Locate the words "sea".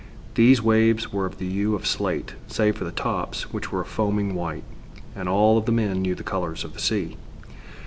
6.79-7.17